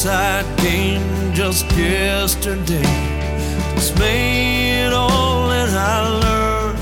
[0.00, 2.80] inside game just yesterday.
[3.74, 6.78] Dismayed all that I learned.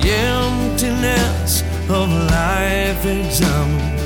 [0.00, 3.98] The emptiness of life examined.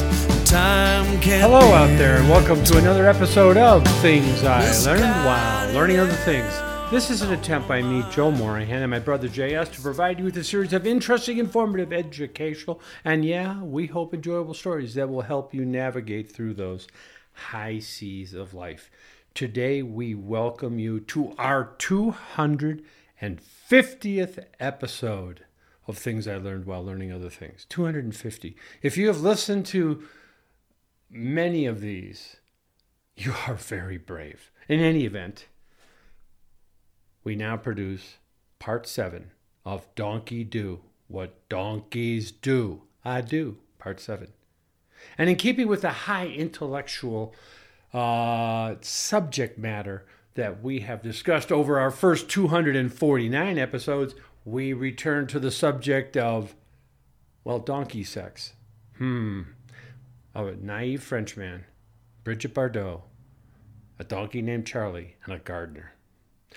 [1.24, 6.10] Hello out there, and welcome to another episode of Things I Learned While Learning Other
[6.12, 6.50] Things.
[6.90, 10.24] This is an attempt by me, Joe Morahan, and my brother JS to provide you
[10.24, 15.22] with a series of interesting, informative, educational, and yeah, we hope enjoyable stories that will
[15.22, 16.86] help you navigate through those
[17.32, 18.90] high seas of life.
[19.34, 25.44] Today, we welcome you to our 250th episode
[25.86, 27.66] of Things I Learned While Learning Other Things.
[27.68, 28.56] 250.
[28.82, 30.04] If you have listened to
[31.10, 32.36] many of these,
[33.16, 34.50] you are very brave.
[34.68, 35.46] In any event,
[37.24, 38.16] we now produce
[38.58, 39.32] part seven
[39.64, 40.80] of Donkey Do.
[41.08, 42.82] What donkeys do.
[43.04, 43.58] I do.
[43.78, 44.28] Part seven.
[45.18, 47.34] And in keeping with the high intellectual
[47.92, 54.14] uh, subject matter that we have discussed over our first 249 episodes,
[54.44, 56.54] we return to the subject of,
[57.44, 58.54] well, donkey sex.
[58.96, 59.42] Hmm
[60.34, 61.64] of a naive Frenchman,
[62.24, 63.02] Brigitte Bardot,
[63.98, 65.92] a donkey named Charlie, and a gardener.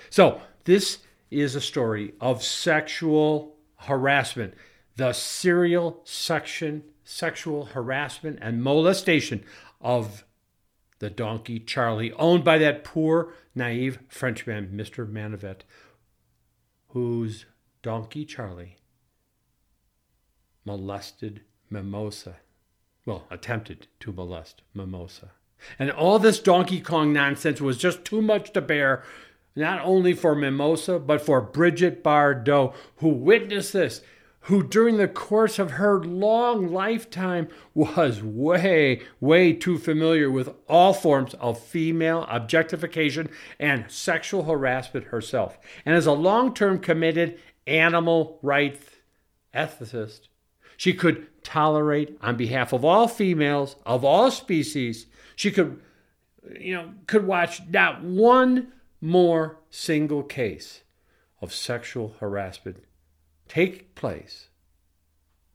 [0.10, 4.54] So, this is a story of sexual harassment,
[4.96, 9.46] the serial section, sexual harassment and molestation
[9.80, 10.26] of
[11.00, 15.10] the donkey Charlie, owned by that poor, naive Frenchman, Mr.
[15.10, 15.62] Manavet,
[16.90, 17.46] whose
[17.82, 18.78] donkey Charlie
[20.66, 22.38] molested Mimosa
[23.06, 25.32] well, attempted to molest Mimosa.
[25.78, 29.04] And all this Donkey Kong nonsense was just too much to bear,
[29.56, 34.02] not only for Mimosa, but for Brigitte Bardot, who witnessed this,
[34.46, 40.94] who during the course of her long lifetime was way, way too familiar with all
[40.94, 43.28] forms of female objectification
[43.60, 45.58] and sexual harassment herself.
[45.84, 48.86] And as a long term committed animal rights
[49.54, 50.28] ethicist,
[50.78, 55.08] she could tolerate on behalf of all females of all species.
[55.36, 55.82] She could,
[56.60, 60.84] you know, could watch not one more single case
[61.42, 62.84] of sexual harassment
[63.48, 64.50] take place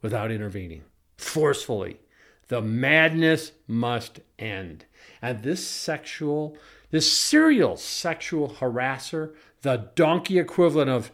[0.02, 0.82] without intervening
[1.16, 2.00] forcefully.
[2.48, 4.86] The madness must end.
[5.22, 6.56] And this sexual,
[6.90, 11.12] this serial sexual harasser, the donkey equivalent of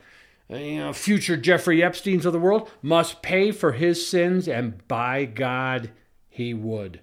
[0.50, 4.86] uh, you know, future Jeffrey Epstein's of the world, must pay for his sins, and
[4.86, 5.90] by God,
[6.28, 7.00] he would.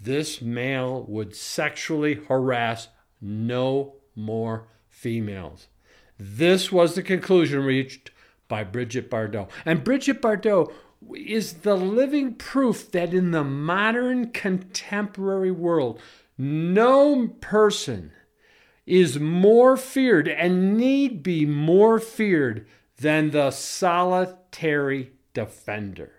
[0.00, 2.88] This male would sexually harass
[3.20, 5.66] no more females.
[6.18, 8.12] This was the conclusion reached
[8.48, 9.48] by Brigitte Bardot.
[9.64, 10.72] And Brigitte Bardot
[11.14, 16.00] is the living proof that in the modern contemporary world,
[16.36, 18.12] no person
[18.86, 22.66] is more feared and need be more feared
[22.96, 26.12] than the solitary defender.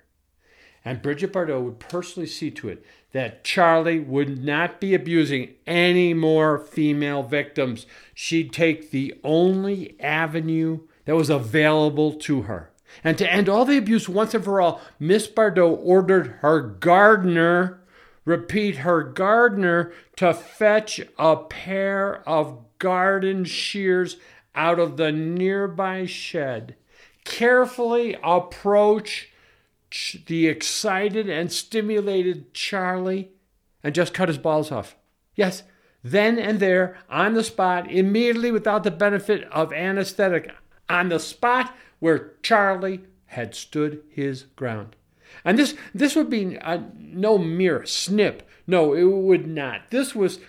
[0.86, 6.14] And Brigitte Bardot would personally see to it that Charlie would not be abusing any
[6.14, 7.86] more female victims.
[8.14, 12.70] She'd take the only avenue that was available to her.
[13.04, 17.82] And to end all the abuse once and for all, Miss Bardot ordered her gardener,
[18.26, 24.18] repeat, her gardener, to fetch a pair of garden shears
[24.54, 26.76] out of the nearby shed,
[27.26, 29.30] carefully approach
[30.28, 33.32] the excited and stimulated Charlie,
[33.84, 34.96] and just cut his balls off.
[35.34, 35.64] Yes,
[36.04, 40.52] then and there, on the spot, immediately without the benefit of anesthetic,
[40.90, 44.96] on the spot where Charlie had stood his ground.
[45.46, 48.48] And this this would be a, no mere snip.
[48.66, 49.92] No, it would not.
[49.92, 50.40] This was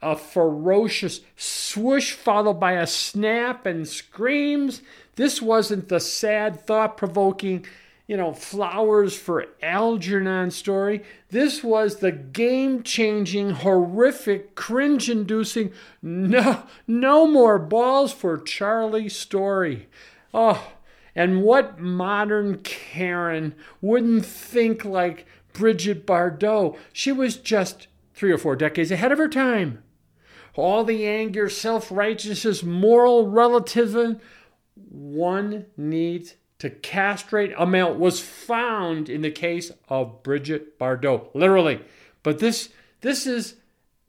[0.00, 4.82] a ferocious swoosh followed by a snap and screams.
[5.16, 7.66] This wasn't the sad, thought provoking,
[8.08, 11.02] you know, flowers for Algernon story.
[11.28, 19.88] This was the game changing, horrific, cringe inducing, no, no more balls for Charlie story.
[20.32, 20.72] Oh,
[21.14, 26.78] and what modern Karen wouldn't think like Brigitte Bardot?
[26.94, 29.82] She was just three or four decades ahead of her time
[30.54, 34.18] all the anger, self righteousness, moral relativism,
[34.74, 41.80] one needs to castrate a male was found in the case of Brigitte Bardot, literally.
[42.22, 42.70] But this
[43.00, 43.54] this is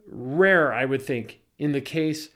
[0.07, 2.29] rare, I would think, in the case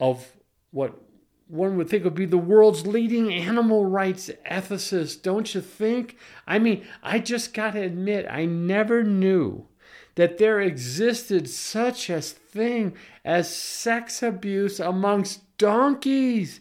[0.00, 0.32] of
[0.72, 1.00] what
[1.46, 6.16] one would think would be the world's leading animal rights ethicist, don't you think?
[6.46, 9.66] I mean, I just got to admit, I never knew
[10.14, 12.94] that there existed such a thing
[13.24, 16.60] as sex abuse amongst donkeys.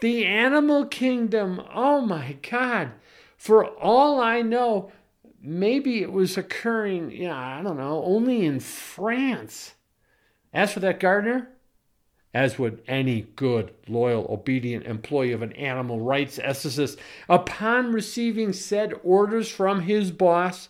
[0.00, 1.62] The animal kingdom.
[1.72, 2.92] Oh my God.
[3.36, 4.90] For all I know,
[5.40, 9.74] maybe it was occurring, know, I don't know, only in France.
[10.52, 11.50] As for that gardener,
[12.34, 18.92] as would any good, loyal, obedient employee of an animal rights ethicist, upon receiving said
[19.02, 20.68] orders from his boss,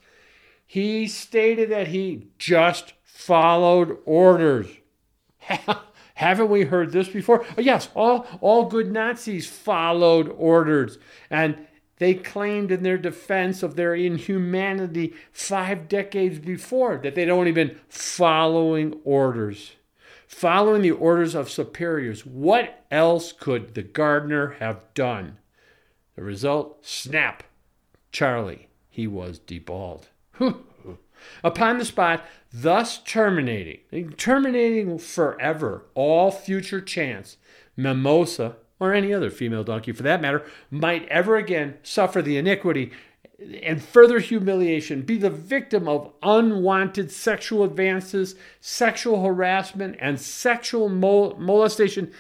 [0.66, 4.68] he stated that he just followed orders.
[6.16, 7.44] Haven't we heard this before?
[7.56, 10.98] Oh, yes, all, all good Nazis followed orders.
[11.30, 11.66] And
[11.98, 17.78] they claimed in their defense of their inhumanity five decades before that they'd only been
[17.88, 19.72] following orders
[20.26, 22.26] following the orders of superiors.
[22.26, 25.38] What else could the gardener have done?
[26.14, 27.42] The result snap.
[28.12, 30.04] Charlie, he was deballed.
[31.44, 37.36] Upon the spot, thus terminating, terminating forever all future chance,
[37.76, 42.92] Mimosa, or any other female donkey for that matter, might ever again suffer the iniquity
[43.62, 51.36] and further humiliation, be the victim of unwanted sexual advances, sexual harassment, and sexual mol-
[51.38, 52.10] molestation,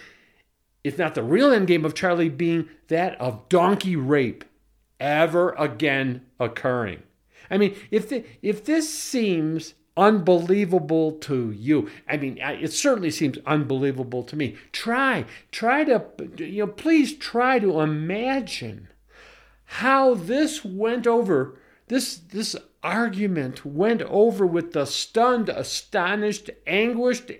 [0.84, 4.44] if not the real endgame of Charlie being that of donkey rape
[5.00, 7.02] ever again occurring.
[7.50, 13.38] I mean, if, the, if this seems unbelievable to you, I mean, it certainly seems
[13.46, 14.56] unbelievable to me.
[14.72, 16.04] Try, try to,
[16.38, 18.88] you know, please try to imagine
[19.64, 21.58] how this went over,
[21.88, 27.32] this, this argument went over with the stunned, astonished, anguished,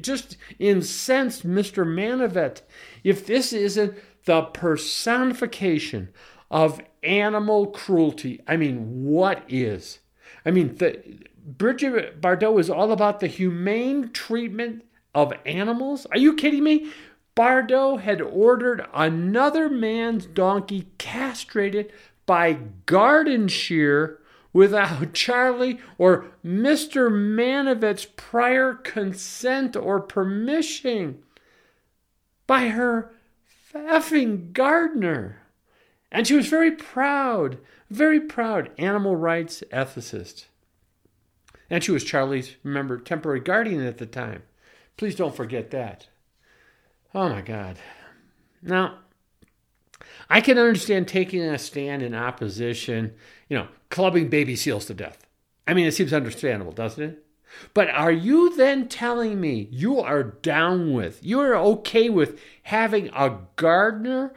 [0.00, 1.86] just incensed Mr.
[1.86, 2.62] Manavet.
[3.04, 3.94] If this isn't
[4.24, 6.10] the personification
[6.50, 10.00] of animal cruelty, I mean, what is?
[10.44, 11.02] I mean, the,
[11.44, 16.06] Brigitte Bardot is all about the humane treatment of animals.
[16.06, 16.90] Are you kidding me?
[17.34, 21.92] Bardot had ordered another man's donkey castrated
[22.26, 24.18] by garden shear
[24.52, 27.10] without Charlie or Mr.
[27.10, 31.22] Manavet's prior consent or permission
[32.46, 33.12] by her
[33.74, 35.39] effing gardener.
[36.12, 37.58] And she was very proud,
[37.88, 40.46] very proud animal rights ethicist.
[41.68, 44.42] And she was Charlie's, remember, temporary guardian at the time.
[44.96, 46.08] Please don't forget that.
[47.14, 47.78] Oh my God.
[48.62, 48.98] Now,
[50.28, 53.14] I can understand taking a stand in opposition,
[53.48, 55.26] you know, clubbing baby seals to death.
[55.66, 57.24] I mean, it seems understandable, doesn't it?
[57.74, 63.08] But are you then telling me you are down with, you are okay with having
[63.08, 64.32] a gardener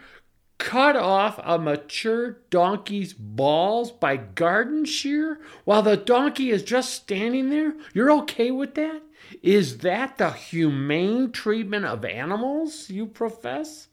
[0.64, 7.50] cut off a mature donkey's balls by garden shear while the donkey is just standing
[7.50, 7.74] there?
[7.94, 9.02] You're okay with that?
[9.42, 13.90] Is that the humane treatment of animals you profess?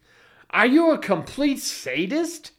[0.50, 2.52] Are you a complete sadist?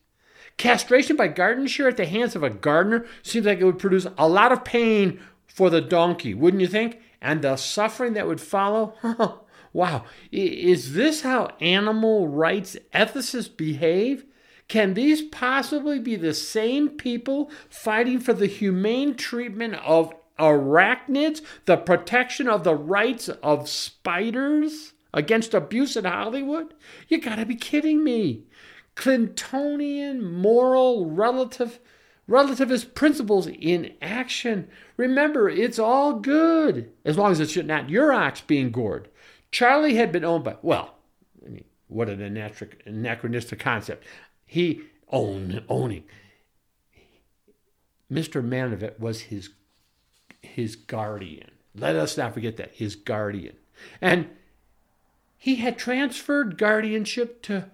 [0.57, 4.07] Castration by garden shear at the hands of a gardener seems like it would produce
[4.17, 6.99] a lot of pain for the donkey, wouldn't you think?
[7.21, 8.93] And the suffering that would follow?
[9.73, 10.05] wow.
[10.31, 14.25] Is this how animal rights ethicists behave?
[14.67, 21.77] Can these possibly be the same people fighting for the humane treatment of arachnids, the
[21.77, 26.73] protection of the rights of spiders against abuse in Hollywood?
[27.09, 28.45] You gotta be kidding me.
[28.95, 31.79] Clintonian moral relative
[32.29, 34.69] relativist principles in action.
[34.95, 39.09] Remember, it's all good as long as it's not your ox being gored.
[39.51, 40.95] Charlie had been owned by, well,
[41.45, 42.21] I mean, what an
[42.85, 44.05] anachronistic concept.
[44.45, 46.03] He owned, owning.
[48.11, 48.43] Mr.
[48.43, 49.49] Manavet was his
[50.41, 51.51] his guardian.
[51.75, 53.55] Let us not forget that, his guardian.
[54.01, 54.27] And
[55.37, 57.69] he had transferred guardianship to,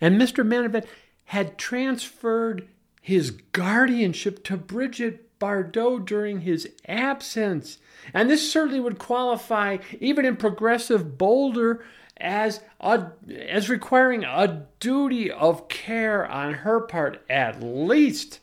[0.00, 0.46] and Mr.
[0.46, 0.86] Manavet
[1.26, 2.68] had transferred
[3.02, 7.78] his guardianship to Brigitte Bardot during his absence.
[8.14, 11.84] And this certainly would qualify, even in progressive Boulder,
[12.18, 18.40] as, a, as requiring a duty of care on her part at least.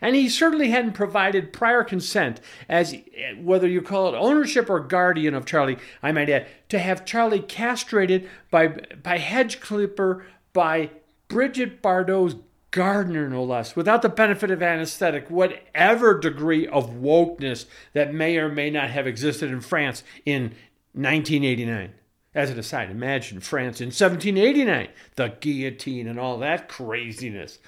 [0.00, 2.94] And he certainly hadn't provided prior consent, as
[3.38, 7.40] whether you call it ownership or guardian of Charlie, I might add, to have Charlie
[7.40, 8.68] castrated by,
[9.02, 10.90] by hedge clipper by
[11.28, 12.34] Brigitte Bardot's
[12.70, 18.48] gardener, no less, without the benefit of anesthetic, whatever degree of wokeness that may or
[18.48, 20.54] may not have existed in France in
[20.92, 21.92] 1989.
[22.34, 27.58] As an aside, imagine France in 1789, the guillotine and all that craziness.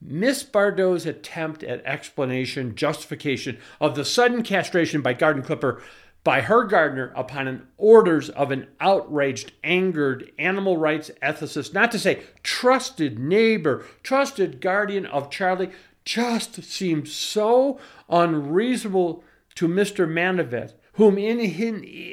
[0.00, 5.82] Miss Bardot's attempt at explanation, justification of the sudden castration by Garden Clipper
[6.24, 11.98] by her gardener upon an orders of an outraged, angered animal rights ethicist, not to
[11.98, 15.70] say trusted neighbor, trusted guardian of Charlie,
[16.04, 19.22] just seemed so unreasonable
[19.54, 20.08] to Mr.
[20.08, 21.38] Manavet, whom in,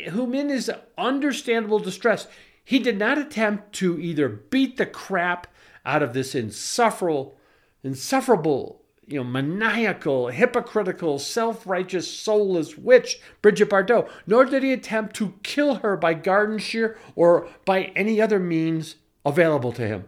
[0.10, 2.28] whom in his understandable distress
[2.64, 5.48] he did not attempt to either beat the crap
[5.86, 7.38] out of this insufferable,
[7.84, 15.16] insufferable you know, maniacal, hypocritical, self righteous, soulless witch, Brigitte Bardot, nor did he attempt
[15.18, 18.96] to kill her by garden shear or by any other means
[19.26, 20.06] available to him.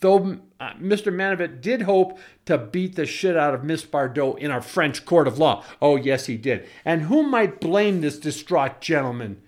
[0.00, 1.12] Though uh, Mr.
[1.12, 5.26] Manavet did hope to beat the shit out of Miss Bardot in a French court
[5.26, 5.64] of law.
[5.80, 6.68] Oh, yes, he did.
[6.84, 9.40] And who might blame this distraught gentleman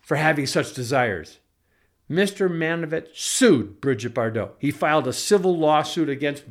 [0.00, 1.40] for having such desires?
[2.08, 2.48] Mr.
[2.48, 4.50] Manavet sued Brigitte Bardot.
[4.58, 6.44] He filed a civil lawsuit against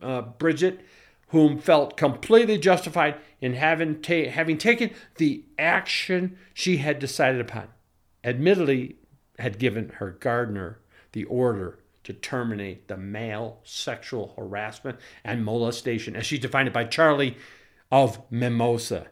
[0.00, 0.80] uh, Brigitte,
[1.28, 7.68] whom felt completely justified in having, ta- having taken the action she had decided upon.
[8.22, 8.96] Admittedly,
[9.38, 10.78] had given her gardener
[11.12, 16.84] the order to terminate the male sexual harassment and molestation, as she defined it by
[16.84, 17.36] Charlie
[17.90, 19.08] of Mimosa,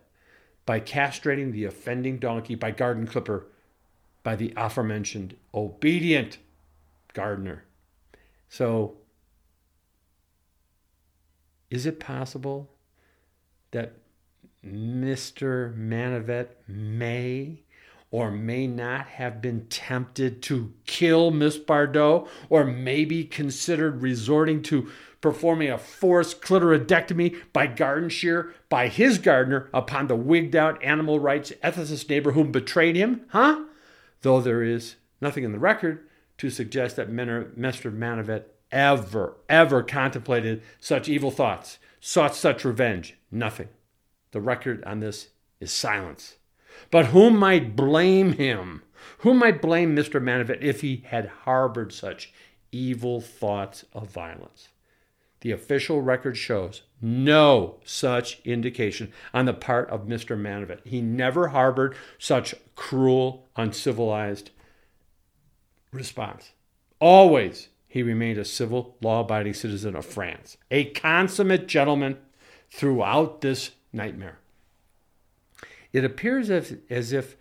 [0.66, 3.46] by castrating the offending donkey by Garden Clipper
[4.22, 6.38] by the aforementioned obedient
[7.14, 7.64] gardener.
[8.48, 8.98] So
[11.70, 12.70] is it possible
[13.70, 13.94] that
[14.64, 15.74] Mr.
[15.76, 17.62] Manavet may
[18.10, 24.90] or may not have been tempted to kill Miss Bardot, or maybe considered resorting to
[25.20, 31.20] performing a forced clitoridectomy by garden shear by his gardener upon the wigged out animal
[31.20, 33.22] rights ethicist neighbor whom betrayed him?
[33.28, 33.64] Huh?
[34.22, 36.06] Though there is nothing in the record
[36.38, 37.96] to suggest that Mr.
[37.96, 43.16] Manavet ever, ever contemplated such evil thoughts, sought such revenge.
[43.30, 43.68] Nothing.
[44.32, 45.28] The record on this
[45.60, 46.36] is silence.
[46.90, 48.82] But who might blame him?
[49.18, 50.22] Who might blame Mr.
[50.22, 52.32] Manavet if he had harbored such
[52.72, 54.68] evil thoughts of violence?
[55.40, 60.38] The official record shows no such indication on the part of Mr.
[60.38, 60.80] Manavet.
[60.84, 64.50] He never harbored such cruel, uncivilized
[65.92, 66.52] response.
[66.98, 72.16] Always he remained a civil, law abiding citizen of France, a consummate gentleman
[72.70, 74.38] throughout this nightmare.
[75.92, 77.36] It appears as, as if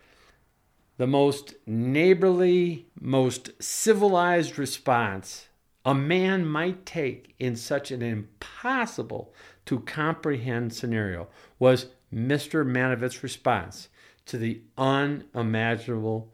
[0.97, 5.49] the most neighborly, most civilized response
[5.85, 9.31] a man might take in such an impossible
[9.65, 11.27] to comprehend scenario
[11.59, 12.65] was Mr.
[12.65, 13.87] Manavet's response
[14.25, 16.33] to the unimaginable,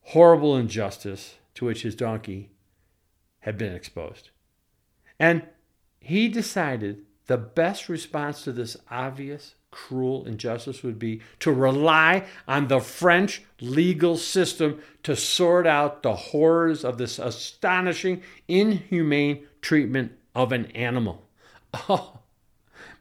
[0.00, 2.48] horrible injustice to which his donkey
[3.40, 4.30] had been exposed.
[5.18, 5.42] And
[5.98, 12.68] he decided the best response to this obvious, cruel injustice would be to rely on
[12.68, 20.52] the French legal system to sort out the horrors of this astonishing, inhumane treatment of
[20.52, 21.26] an animal.
[21.88, 22.18] Oh,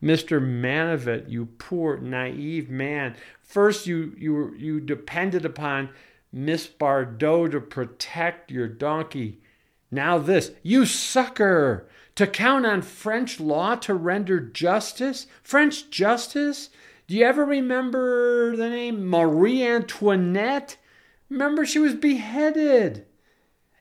[0.01, 0.39] Mr.
[0.39, 3.15] Manavet, you poor naive man.
[3.41, 5.89] First, you, you, you depended upon
[6.31, 9.41] Miss Bardot to protect your donkey.
[9.91, 11.87] Now, this, you sucker!
[12.15, 15.25] To count on French law to render justice?
[15.41, 16.69] French justice?
[17.07, 20.77] Do you ever remember the name Marie Antoinette?
[21.29, 23.05] Remember, she was beheaded.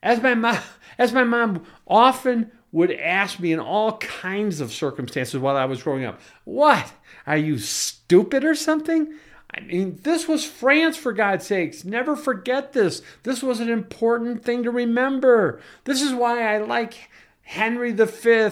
[0.03, 0.59] As my mom,
[0.99, 5.83] as my mom often would ask me in all kinds of circumstances while I was
[5.83, 6.93] growing up, What?
[7.27, 9.15] Are you stupid or something?
[9.55, 11.85] I mean, this was France, for God's sakes.
[11.85, 13.02] Never forget this.
[13.23, 15.61] This was an important thing to remember.
[15.85, 17.09] This is why I like
[17.49, 18.05] Henry V,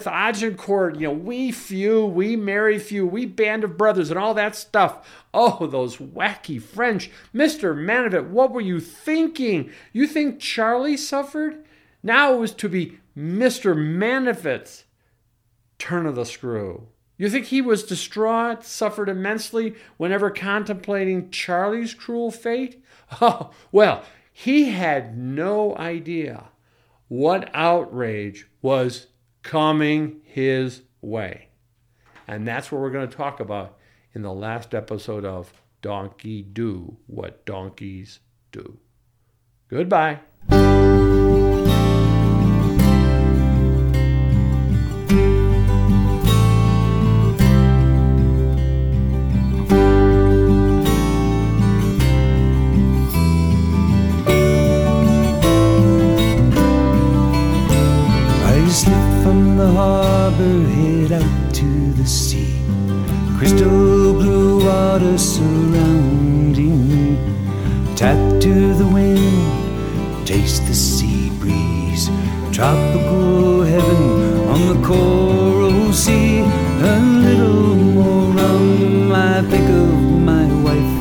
[0.07, 4.55] Agincourt, you know, we few, we marry few, we band of brothers, and all that
[4.55, 5.07] stuff.
[5.35, 7.11] Oh, those wacky French.
[7.33, 7.75] Mr.
[7.75, 9.69] Manavet, what were you thinking?
[9.93, 11.63] You think Charlie suffered?
[12.01, 13.75] Now it was to be Mr.
[13.75, 14.85] Manavet's
[15.77, 16.87] turn of the screw.
[17.17, 22.83] You think he was distraught, suffered immensely whenever contemplating Charlie's cruel fate?
[23.21, 26.49] Oh, well, he had no idea
[27.07, 29.07] what outrage was
[29.43, 31.47] coming his way.
[32.27, 33.77] And that's what we're going to talk about
[34.13, 38.19] in the last episode of Donkey Do What Donkeys
[38.51, 38.77] Do.
[39.69, 40.19] Goodbye.
[75.93, 76.39] Sea.
[76.39, 79.93] A little more rum, I think of
[80.31, 80.93] my wife.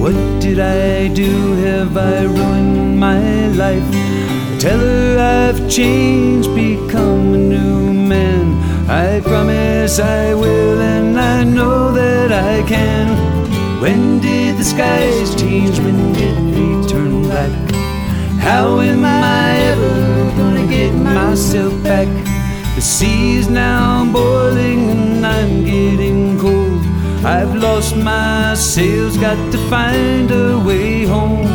[0.00, 1.54] What did I do?
[1.64, 3.88] Have I ruined my life?
[3.92, 8.58] I Tell her I've changed, become a new man.
[8.90, 13.06] I promise I will, and I know that I can.
[13.80, 15.78] When did the skies change?
[15.78, 17.52] When did they turn black?
[18.40, 22.17] How am I ever gonna get myself back?
[22.78, 26.80] The sea's now boiling and I'm getting cold.
[27.26, 31.50] I've lost my sails, got to find a way home.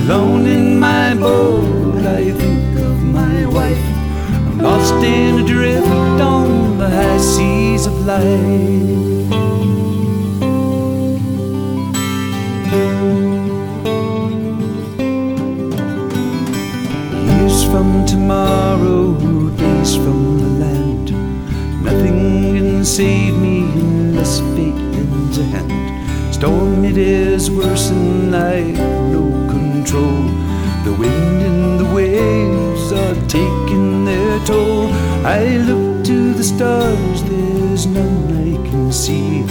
[0.00, 3.82] Alone in my boat, I think of my wife.
[4.28, 5.88] I'm lost in a drift
[6.20, 9.06] on the high seas of life.
[17.70, 19.14] From tomorrow,
[19.56, 20.27] days from.
[22.78, 26.32] Can save me unless fate lends a hand.
[26.32, 30.22] Storm it is worse and I have no control.
[30.84, 34.92] The wind and the waves are taking their toll.
[35.26, 39.42] I look to the stars, there's none I can see.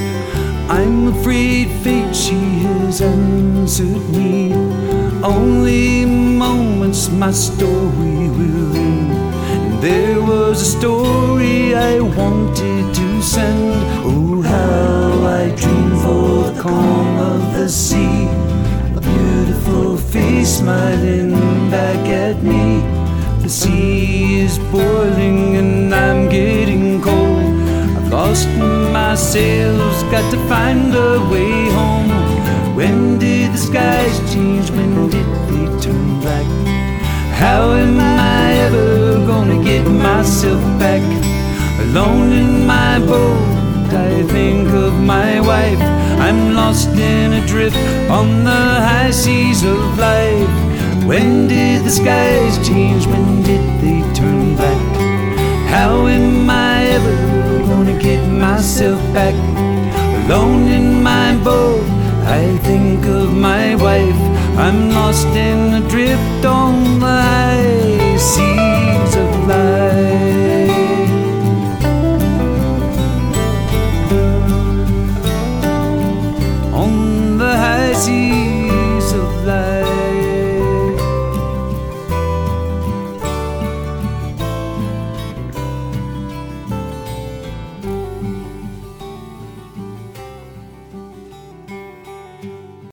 [0.70, 4.54] I'm afraid fate, she has answered me.
[5.22, 9.12] Only moments my story will end.
[9.12, 13.74] And there was a story I wanted to send.
[14.06, 18.24] Oh, how I dream for the calm of the sea.
[18.96, 21.32] A beautiful face smiling
[21.70, 22.64] back at me.
[23.44, 27.44] The sea is boiling and I'm getting cold.
[27.98, 28.48] I've lost
[28.98, 32.12] my sails, got to find a way home.
[32.78, 34.72] When did the skies change?
[34.72, 36.48] When did they turn black?
[37.44, 41.04] How am I ever gonna get myself back?
[41.90, 45.80] Alone in my boat, I think of my wife.
[46.20, 47.78] I'm lost in a drift
[48.10, 50.50] on the high seas of life.
[51.06, 53.08] When did the skies change?
[53.08, 54.88] When did they turn black?
[55.70, 57.16] How am I ever
[57.66, 59.36] gonna get myself back?
[60.26, 61.86] Alone in my boat,
[62.40, 64.22] I think of my wife.
[64.58, 68.77] I'm lost in a drift on the high sea.